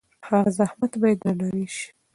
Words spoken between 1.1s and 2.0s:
درناوی شي.